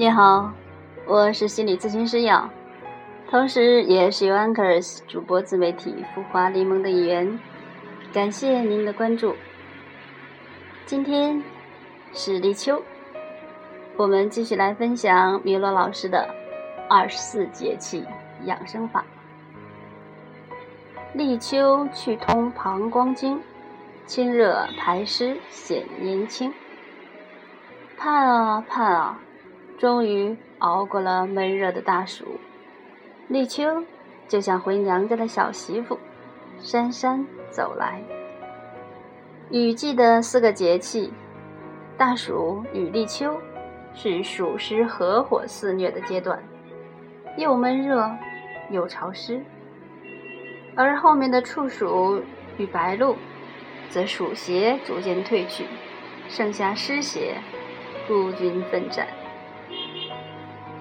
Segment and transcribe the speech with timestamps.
[0.00, 0.52] 你好，
[1.06, 2.48] 我是心理咨询师瑶，
[3.28, 7.36] 同时也是 Anchors 主播自媒体“浮华联盟”的一员。
[8.12, 9.34] 感谢您的关注。
[10.86, 11.42] 今天
[12.12, 12.80] 是立秋，
[13.96, 16.32] 我们继续来分享米洛老师的
[16.88, 18.04] 二十四节气
[18.44, 19.04] 养生法。
[21.12, 23.42] 立秋去通膀胱经，
[24.06, 26.54] 清热排湿显年轻。
[27.96, 29.18] 盼啊盼啊！
[29.78, 32.24] 终于熬过了闷热的大暑，
[33.28, 33.62] 立秋
[34.26, 35.96] 就像回娘家的小媳妇，
[36.58, 38.02] 姗姗走来。
[39.50, 41.12] 雨季的四个节气，
[41.96, 43.36] 大暑与立秋
[43.94, 46.42] 是暑湿合伙肆虐的阶段，
[47.36, 48.10] 又闷热
[48.70, 49.40] 又潮湿。
[50.74, 52.20] 而后面的处暑
[52.56, 53.14] 与白露，
[53.90, 55.64] 则暑邪逐渐退去，
[56.28, 57.36] 剩下湿邪
[58.08, 59.06] 孤军奋战。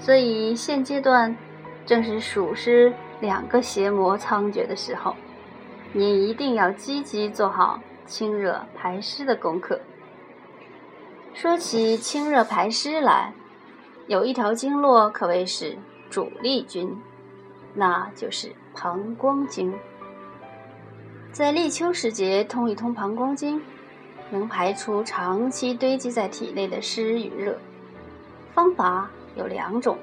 [0.00, 1.36] 所以现阶段
[1.84, 5.14] 正是暑湿两个邪魔猖獗的时候，
[5.92, 9.78] 你一定要积极做好清热排湿的功课。
[11.34, 13.32] 说起清热排湿来，
[14.06, 15.76] 有一条经络可谓是
[16.08, 16.96] 主力军，
[17.74, 19.74] 那就是膀胱经。
[21.32, 23.60] 在立秋时节通一通膀胱经，
[24.30, 27.58] 能排出长期堆积在体内的湿与热。
[28.54, 29.10] 方法。
[29.36, 29.96] 有两种，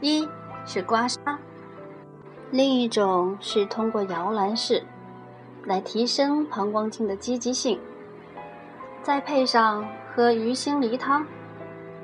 [0.00, 0.28] 一
[0.64, 1.18] 是刮痧，
[2.50, 4.82] 另一种是通过摇篮式
[5.64, 7.78] 来提升膀胱经的积极性。
[9.02, 11.26] 再配上喝鱼腥梨汤，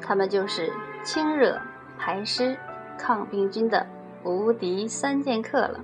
[0.03, 0.73] 它们就是
[1.03, 1.59] 清热
[1.99, 2.57] 排湿、
[2.99, 3.87] 抗病菌的
[4.23, 5.81] 无敌三剑客了。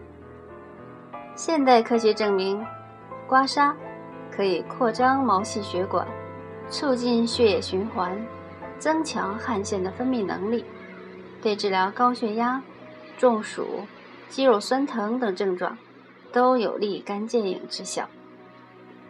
[1.34, 2.64] 现代科学证明，
[3.26, 3.74] 刮痧
[4.30, 6.06] 可以扩张毛细血管，
[6.68, 8.14] 促进血液循环。
[8.78, 10.64] 增强汗腺的分泌能力，
[11.42, 12.62] 对治疗高血压、
[13.18, 13.86] 中暑、
[14.28, 15.76] 肌肉酸疼等症状
[16.32, 18.08] 都有立竿见影之效。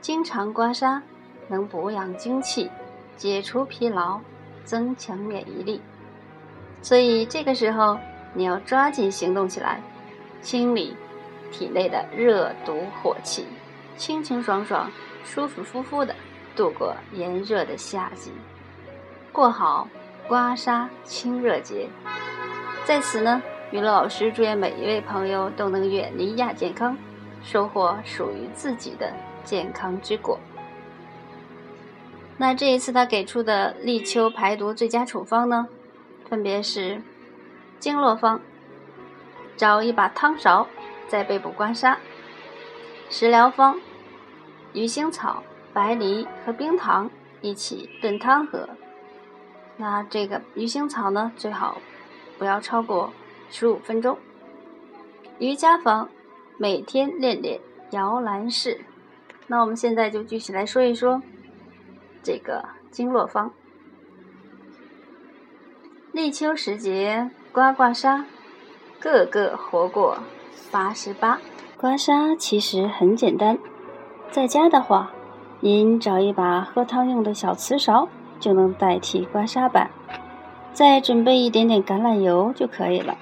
[0.01, 1.01] 经常刮痧
[1.49, 2.71] 能补养精气、
[3.17, 4.21] 解除疲劳、
[4.65, 5.81] 增强免疫力，
[6.83, 7.99] 所以这个时候
[8.35, 9.83] 你要抓紧行动起来，
[10.43, 10.95] 清理
[11.51, 13.47] 体内的热毒火气，
[13.97, 14.91] 清清爽爽、
[15.25, 16.15] 舒舒服服的
[16.55, 18.31] 度过炎热的夏季。
[19.37, 19.87] 过好
[20.27, 21.91] 刮痧清热节，
[22.87, 26.97] 在此呢，娱乐老师祝愿每一位朋友都能远离亚健康，
[27.43, 29.13] 收获属于自己的
[29.45, 30.41] 健康之果。
[32.39, 35.69] 那这一次他给出的立秋排毒最佳处方呢，
[36.31, 37.03] 分别是
[37.79, 38.41] 经络方：
[39.55, 40.67] 找一把汤勺
[41.09, 41.97] 在背部刮痧；
[43.11, 43.79] 食疗方：
[44.73, 45.43] 鱼腥草、
[45.75, 47.11] 白梨和冰糖
[47.43, 48.67] 一起炖汤喝。
[49.79, 51.79] 那这个鱼腥草呢，最好
[52.39, 53.13] 不要超过
[53.51, 54.17] 十五分钟。
[55.39, 56.09] 瑜伽房
[56.57, 57.61] 每天练练
[57.91, 58.81] 摇篮式。
[59.49, 61.23] 那我们现在就继续来说一说
[62.23, 63.53] 这个经络方。
[66.11, 68.25] 立秋时节刮刮痧，
[68.99, 70.19] 个个活过
[70.71, 71.39] 八十八。
[71.77, 73.59] 刮痧其实很简单，
[74.31, 75.13] 在家的话，
[75.61, 78.09] 您找一把喝汤用的小瓷勺。
[78.39, 79.91] 就能代替刮痧板，
[80.73, 83.17] 再准备一点点橄榄油就可以了。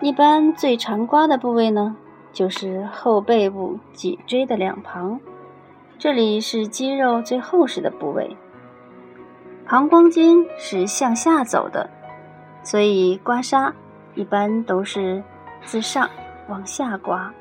[0.00, 1.96] 一般最常刮的部位呢，
[2.32, 5.20] 就是后背部脊椎的两旁，
[5.98, 8.36] 这里是肌肉最厚实的部位。
[9.66, 11.90] 膀胱经是向下走的，
[12.62, 13.72] 所以刮痧
[14.14, 15.22] 一般都是
[15.64, 16.08] 自上
[16.48, 17.34] 往下刮。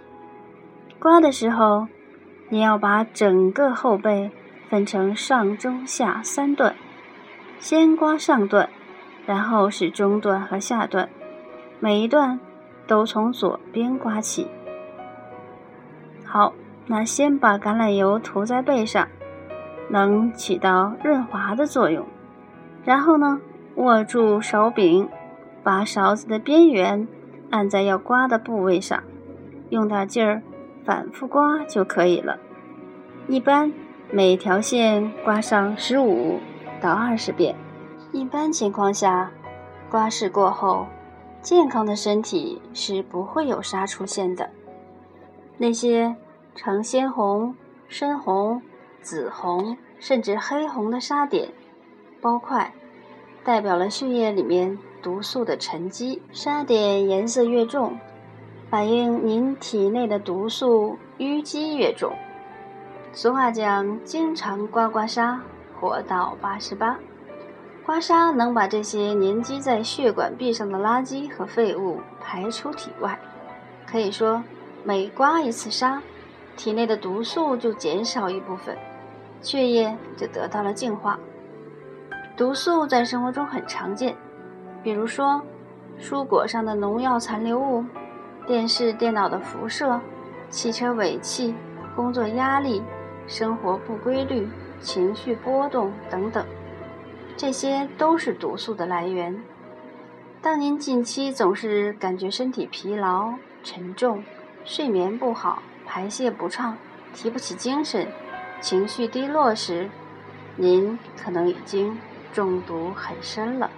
[1.00, 1.88] 刮的时候，
[2.50, 4.32] 你要把整个后背。
[4.70, 6.76] 分成上中下三段，
[7.58, 8.70] 先刮上段，
[9.26, 11.08] 然后是中段和下段，
[11.80, 12.40] 每一段
[12.86, 14.48] 都从左边刮起。
[16.26, 16.54] 好，
[16.86, 19.08] 那先把橄榄油涂在背上，
[19.90, 22.06] 能起到润滑的作用。
[22.84, 23.40] 然后呢，
[23.76, 25.08] 握住手柄，
[25.64, 27.08] 把勺子的边缘
[27.50, 29.02] 按在要刮的部位上，
[29.70, 30.42] 用点劲儿，
[30.84, 32.38] 反复刮就可以了。
[33.30, 33.72] 一般。
[34.10, 36.40] 每条线刮上十五
[36.80, 37.54] 到二十遍。
[38.14, 39.30] 一般情况下，
[39.92, 40.86] 刮拭过后，
[41.42, 44.50] 健康的身体是不会有痧出现的。
[45.58, 46.16] 那些
[46.56, 47.54] 呈鲜红、
[47.90, 48.62] 深红、
[49.02, 51.50] 紫红甚至黑红的痧点、
[52.22, 52.74] 包块，
[53.44, 56.22] 代表了血液里面毒素的沉积。
[56.32, 57.98] 痧点颜色越重，
[58.70, 62.14] 反映您体内的毒素淤积越重。
[63.14, 65.40] 俗话讲，经常刮刮痧，
[65.80, 66.98] 活到八十八。
[67.84, 73.18] 刮痧能把这些粘积在血管壁上的垃圾和废物排出体外，
[73.90, 74.44] 可以说，
[74.84, 76.00] 每刮一次痧，
[76.56, 78.78] 体内的毒素就减少一部分，
[79.42, 81.18] 血液就得到了净化。
[82.36, 84.16] 毒素在生活中很常见，
[84.84, 85.42] 比如说，
[86.00, 87.84] 蔬果上的农药残留物、
[88.46, 90.00] 电视、电脑的辐射、
[90.50, 91.56] 汽车尾气、
[91.96, 92.84] 工作压力、
[93.28, 94.48] 生活不规律、
[94.82, 96.46] 情绪波动等等。
[97.36, 99.44] 这些都是毒素的来源。
[100.42, 103.34] 当您近期总是感觉身体疲劳、
[103.64, 104.24] 沉重、
[104.64, 106.78] 睡眠不好、排泄不畅、
[107.14, 108.08] 提不起精神、
[108.62, 109.90] 情绪低落时，
[110.56, 111.98] 您可能已经
[112.34, 113.70] 中毒很深了。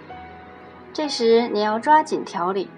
[0.92, 2.68] 这时你要抓紧调理，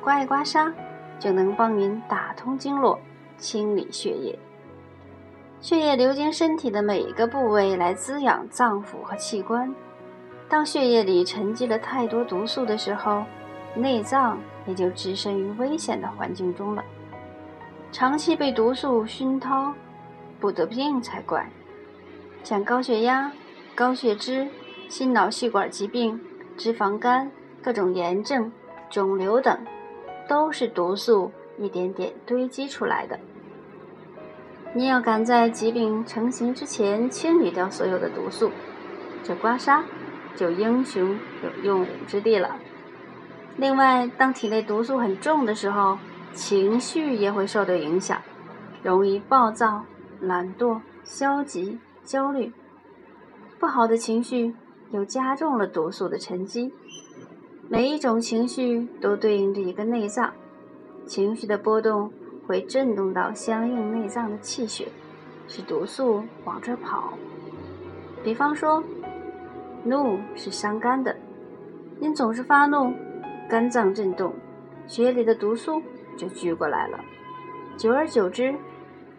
[0.00, 0.72] 刮一刮痧
[1.18, 2.98] 就能帮您打通经络、
[3.36, 4.38] 清理血液。
[5.64, 9.74] 血液流经身体的每一个部位来滋养脏腑和器官。
[10.46, 13.24] 当血液里沉积了太多毒素的时候，
[13.74, 16.84] 内脏也就置身于危险的环境中了。
[17.90, 19.72] 长期被毒素熏陶，
[20.38, 21.48] 不得病才怪。
[22.42, 23.32] 像高血压、
[23.74, 24.46] 高血脂、
[24.90, 26.20] 心脑血管疾病、
[26.58, 27.32] 脂肪肝、
[27.62, 28.52] 各种炎症、
[28.90, 29.58] 肿瘤等，
[30.28, 33.18] 都是毒素一点点堆积出来的。
[34.74, 38.50] 你要赶在疾病成型之前清理掉所有的毒素，
[39.22, 39.82] 这刮痧。
[40.36, 42.56] 就英雄有用武之地了。
[43.56, 45.96] 另外，当体内毒素很重的时候，
[46.32, 48.20] 情绪也会受到影响，
[48.82, 49.84] 容易暴躁、
[50.20, 52.52] 懒惰、消极、焦虑。
[53.60, 54.56] 不好的情绪
[54.90, 56.72] 又加重了毒素的沉积。
[57.68, 60.32] 每一种情绪都对应着一个内脏，
[61.06, 62.12] 情绪的波动
[62.46, 64.88] 会震动到相应内脏的气血，
[65.48, 67.14] 使毒素往这跑。
[68.22, 68.82] 比方说。
[69.86, 71.14] 怒是伤肝的，
[72.00, 72.90] 您总是发怒，
[73.50, 74.32] 肝脏震动，
[74.86, 75.82] 血液里的毒素
[76.16, 76.98] 就聚过来了，
[77.76, 78.54] 久而久之，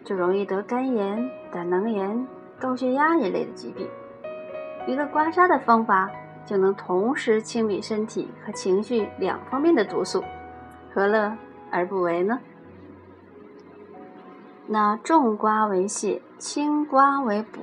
[0.02, 2.26] 就容易得肝炎、胆囊炎、
[2.58, 3.86] 高血压一类的疾病。
[4.88, 6.10] 一个刮痧的方法
[6.44, 10.20] 就能同时清理身体和情绪两方面的毒素，
[10.92, 11.32] 何乐
[11.70, 12.40] 而不为呢？
[14.68, 17.60] 那重刮为泻，轻刮为补。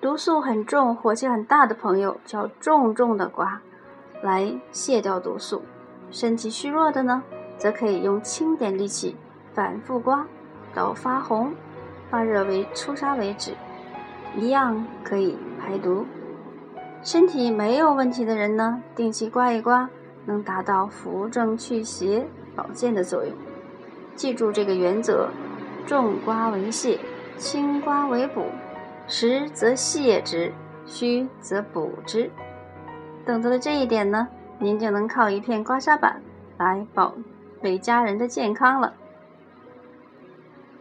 [0.00, 3.60] 毒素很重、火气很大的朋友，叫重重的刮，
[4.22, 5.62] 来卸掉毒素。
[6.10, 7.22] 身体虚弱的呢，
[7.58, 9.16] 则可以用轻点力气
[9.54, 10.24] 反复刮，
[10.72, 11.52] 到发红、
[12.10, 13.52] 发热为出痧为止，
[14.36, 16.06] 一样可以排毒。
[17.02, 19.88] 身体没有问题的人呢，定期刮一刮，
[20.26, 23.34] 能达到扶正祛邪、保健的作用。
[24.14, 25.28] 记住这个原则：
[25.86, 26.98] 重瓜为泻，
[27.36, 28.46] 轻瓜为补。
[29.06, 30.52] 实则泻之，
[30.86, 32.30] 虚则补之。
[33.26, 34.28] 懂得了这一点呢，
[34.58, 36.22] 您就能靠一片刮痧板
[36.58, 37.14] 来保
[37.62, 38.94] 卫家人的健康了。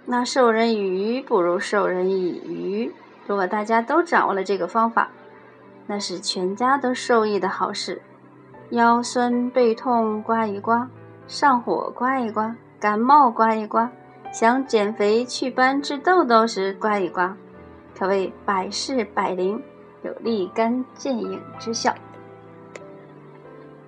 [0.05, 2.93] 那授人以鱼不如授人以渔。
[3.25, 5.09] 如果大家都掌握了这个方法，
[5.87, 8.01] 那是全家都受益的好事。
[8.69, 10.89] 腰酸背痛刮一刮，
[11.27, 13.89] 上火刮一刮，感冒刮一刮，
[14.33, 17.37] 想减肥祛斑治痘痘时刮一刮。
[17.95, 19.61] 可谓百试百灵，
[20.01, 21.93] 有立竿见影之效。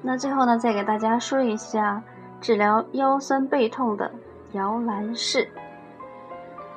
[0.04, 2.04] 那最后呢，再给大家说一下
[2.40, 4.12] 治疗腰酸背痛的
[4.52, 5.50] 摇篮式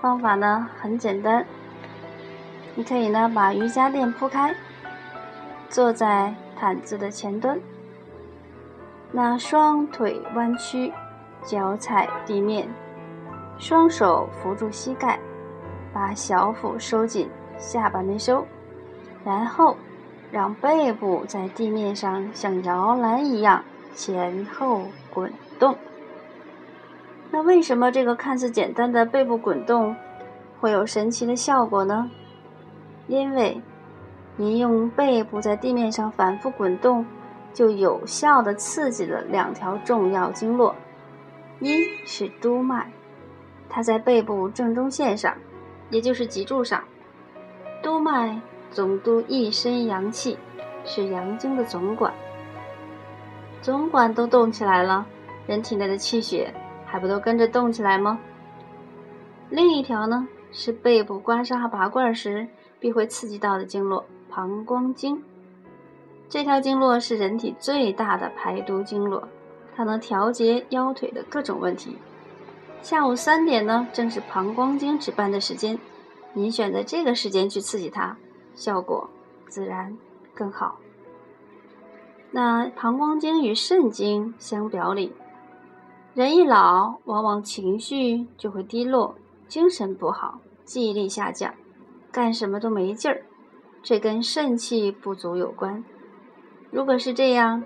[0.00, 1.44] 方法呢，很简单。
[2.74, 4.54] 你可以呢把瑜伽垫铺开，
[5.68, 7.60] 坐在毯子的前端，
[9.12, 10.90] 那双腿弯曲，
[11.44, 12.66] 脚踩地面，
[13.58, 15.18] 双手扶住膝盖。
[15.90, 18.46] 把小腹收紧，下巴内收，
[19.24, 19.74] 然后
[20.30, 25.74] 让背部在地面上像摇篮一样前后滚动。
[27.30, 29.96] 那为什么这个看似简单的背部滚动
[30.60, 32.10] 会有神奇的效果呢？
[33.06, 33.60] 因为
[34.36, 37.04] 您用背部在地面上反复滚动，
[37.54, 40.76] 就有效的刺激了两条重要经络，
[41.60, 42.92] 一是督脉，
[43.68, 45.34] 它在背部正中线上。
[45.90, 46.84] 也就是脊柱上，
[47.82, 48.38] 督脉
[48.70, 50.36] 总督一身阳气，
[50.84, 52.12] 是阳经的总管。
[53.62, 55.06] 总管都动起来了，
[55.46, 56.52] 人体内的气血
[56.84, 58.18] 还不都跟着动起来吗？
[59.48, 62.46] 另一条呢，是背部刮痧拔罐时
[62.78, 65.22] 必会刺激到的经络——膀胱经。
[66.28, 69.26] 这条经络是人体最大的排毒经络，
[69.74, 71.96] 它能调节腰腿的各种问题。
[72.80, 75.78] 下午三点呢，正是膀胱经值班的时间，
[76.32, 78.16] 您选择这个时间去刺激它，
[78.54, 79.10] 效果
[79.48, 79.96] 自然
[80.34, 80.78] 更好。
[82.30, 85.12] 那膀胱经与肾经相表里，
[86.14, 89.14] 人一老，往往情绪就会低落，
[89.48, 91.52] 精神不好，记忆力下降，
[92.10, 93.22] 干什么都没劲儿，
[93.82, 95.84] 这跟肾气不足有关。
[96.70, 97.62] 如果是这样，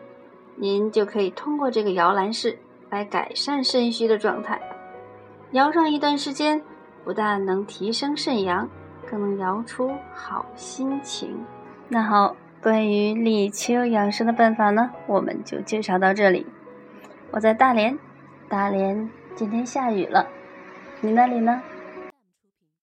[0.57, 2.59] 您就可以通过这个摇篮式
[2.91, 4.61] 来改善肾虚的状态。
[5.53, 6.63] 摇上一段时间，
[7.05, 8.69] 不但能提升肾阳，
[9.11, 11.45] 更能摇出好心情。
[11.89, 12.37] 那好。
[12.63, 16.47] 关于立秋养生的办法呢，我们就介绍到这里。
[17.33, 17.99] 我在大连，
[18.49, 20.29] 大连今天下雨了，
[21.01, 21.61] 你那里呢？